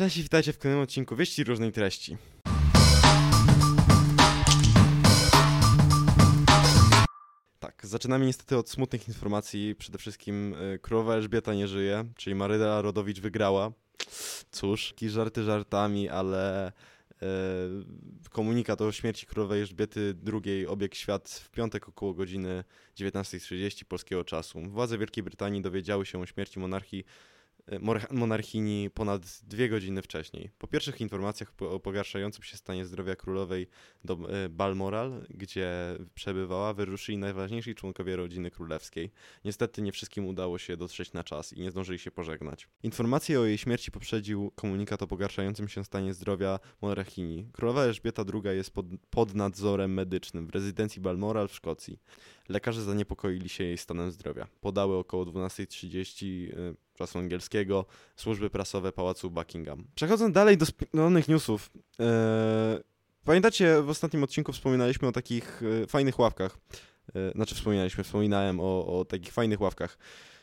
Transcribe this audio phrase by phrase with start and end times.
[0.00, 2.16] Cześć i witajcie w kolejnym odcinku Wieści różnej treści.
[7.58, 9.74] Tak, zaczynamy niestety od smutnych informacji.
[9.78, 13.72] Przede wszystkim y, królowa Elżbieta nie żyje, czyli Maryla Rodowicz wygrała.
[14.50, 20.14] Cóż, jakieś żarty żartami, ale y, komunikat o śmierci królowej Elżbiety
[20.44, 22.64] II obiegł świat w piątek około godziny
[22.96, 24.60] 19.30 polskiego czasu.
[24.60, 27.04] Władze Wielkiej Brytanii dowiedziały się o śmierci monarchii
[28.10, 30.50] monarchini ponad dwie godziny wcześniej.
[30.58, 33.66] Po pierwszych informacjach o pogarszającym się stanie zdrowia królowej
[34.04, 35.70] do e, Balmoral, gdzie
[36.14, 39.10] przebywała, wyruszyli najważniejsi członkowie rodziny królewskiej.
[39.44, 42.68] Niestety nie wszystkim udało się dotrzeć na czas i nie zdążyli się pożegnać.
[42.82, 47.48] Informację o jej śmierci poprzedził komunikat o pogarszającym się stanie zdrowia monarchini.
[47.52, 51.98] Królowa Elżbieta II jest pod, pod nadzorem medycznym w rezydencji Balmoral w Szkocji.
[52.48, 54.46] Lekarze zaniepokoili się jej stanem zdrowia.
[54.60, 56.52] Podały około 12.30
[57.00, 57.84] czasu angielskiego
[58.16, 59.84] służby prasowe Pałacu Buckingham.
[59.94, 61.70] Przechodząc dalej do spinionych newsów.
[62.00, 62.80] e,
[63.24, 66.58] pamiętacie, w ostatnim odcinku wspominaliśmy o takich e, fajnych ławkach.
[67.14, 69.98] E, znaczy wspominaliśmy, wspominałem o, o takich fajnych ławkach.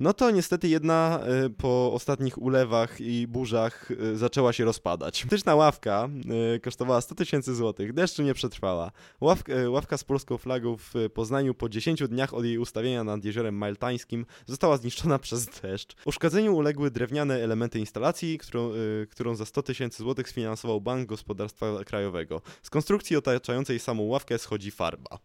[0.00, 5.26] No to niestety jedna e, po ostatnich ulewach i burzach e, zaczęła się rozpadać.
[5.30, 6.08] Tyczna ławka
[6.54, 8.90] e, kosztowała 100 tysięcy złotych, deszczu nie przetrwała.
[9.20, 13.54] Ławka, ławka z polską flagą w Poznaniu po 10 dniach od jej ustawienia nad jeziorem
[13.54, 15.96] Maltańskim została zniszczona przez deszcz.
[16.04, 18.70] Uszkodzeniu uległy drewniane elementy instalacji, którą,
[19.10, 22.42] którą za 100 tysięcy złotych sfinansował Bank Gospodarstwa Krajowego.
[22.62, 25.18] Z konstrukcji otaczającej samą ławkę schodzi farba.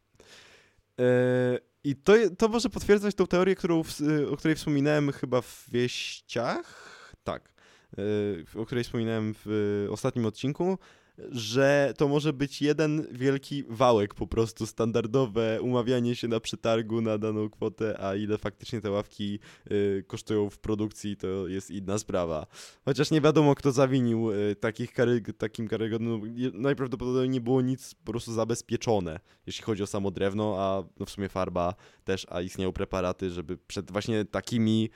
[1.00, 5.66] E, I to, to może potwierdzać tą teorię, którą, w- o której wspominałem chyba w
[5.72, 6.90] wieściach.
[7.24, 7.54] Tak.
[8.56, 10.78] e, O której wspominałem w ostatnim odcinku,
[11.18, 17.18] że to może być jeden wielki wałek po prostu, standardowe umawianie się na przetargu na
[17.18, 19.40] daną kwotę, a ile faktycznie te ławki
[19.72, 22.48] y, kosztują w produkcji, to jest inna sprawa.
[22.86, 26.36] Chociaż nie wiadomo, kto zawinił y, takich kary, takim karygodnym.
[26.54, 31.10] Najprawdopodobniej nie było nic po prostu zabezpieczone, jeśli chodzi o samo drewno, a no w
[31.10, 31.74] sumie farba
[32.04, 34.90] też, a istnieją preparaty, żeby przed właśnie takimi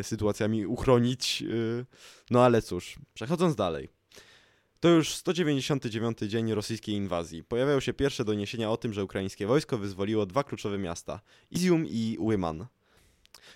[0.00, 1.42] y, sytuacjami uchronić.
[1.42, 1.86] y,
[2.30, 3.95] no ale cóż, przechodząc dalej.
[4.80, 7.44] To już 199 dzień rosyjskiej inwazji.
[7.44, 11.20] Pojawiają się pierwsze doniesienia o tym, że ukraińskie wojsko wyzwoliło dwa kluczowe miasta
[11.50, 12.66] Izium i Łyman.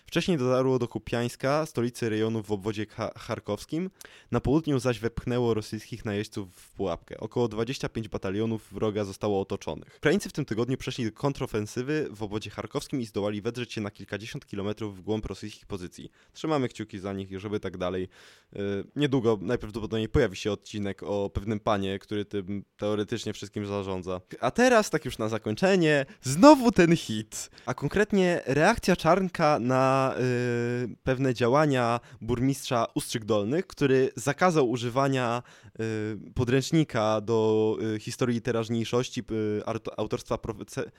[0.06, 3.90] Wcześniej dotarło do Kupiańska, stolicy rejonu w obwodzie Cha- charkowskim.
[4.30, 7.20] Na południu zaś wepchnęło rosyjskich najeźdźców w pułapkę.
[7.20, 9.96] Około 25 batalionów wroga zostało otoczonych.
[9.96, 13.90] Ukraińcy w tym tygodniu przeszli do kontrofensywy w obwodzie charkowskim i zdołali wedrzeć się na
[13.90, 16.10] kilkadziesiąt kilometrów w głąb rosyjskich pozycji.
[16.32, 18.08] Trzymamy kciuki za nich, żeby tak dalej.
[18.52, 24.20] Yy, niedługo najprawdopodobniej pojawi się odcinek o pewnym panie, który tym teoretycznie wszystkim zarządza.
[24.40, 27.50] A teraz, tak już na zakończenie, znowu ten hit.
[27.66, 29.79] A konkretnie reakcja Czarnka na
[30.18, 35.42] yy, pewne działania burmistrza Ustrzyk Dolnych, który zakazał używania
[35.78, 39.22] yy, podręcznika do yy, historii teraźniejszości
[39.66, 40.90] art- autorstwa, profe-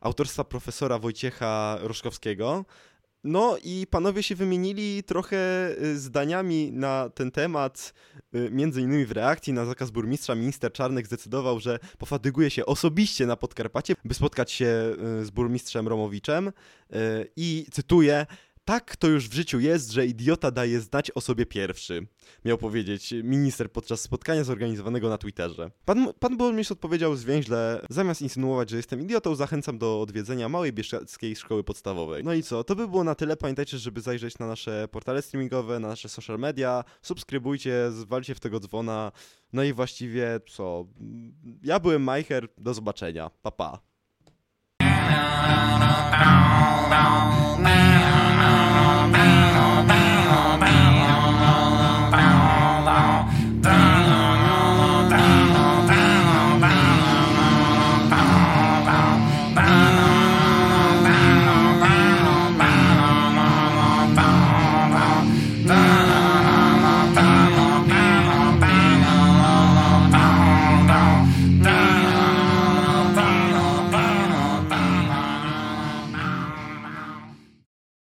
[0.00, 2.64] autorstwa profesora Wojciecha Roszkowskiego.
[3.24, 5.36] No i panowie się wymienili trochę
[5.82, 7.94] y, zdaniami na ten temat,
[8.34, 10.34] y, między innymi w reakcji na zakaz burmistrza.
[10.34, 15.88] Minister Czarnek zdecydował, że pofatyguje się osobiście na Podkarpacie, by spotkać się y, z burmistrzem
[15.88, 16.52] Romowiczem.
[17.36, 18.26] I cytuję
[18.70, 22.06] tak to już w życiu jest, że idiota daje znać o sobie pierwszy,
[22.44, 25.70] miał powiedzieć minister podczas spotkania zorganizowanego na Twitterze.
[25.84, 31.36] Pan, pan burmistrz odpowiedział zwięźle, zamiast insynuować, że jestem idiotą, zachęcam do odwiedzenia małej bieszczackiej
[31.36, 32.24] szkoły podstawowej.
[32.24, 33.36] No i co, to by było na tyle.
[33.36, 38.60] Pamiętajcie, żeby zajrzeć na nasze portale streamingowe, na nasze social media, subskrybujcie, zwalcie w tego
[38.60, 39.12] dzwona,
[39.52, 40.86] no i właściwie co,
[41.62, 43.89] ja byłem Majcher, do zobaczenia, pa pa.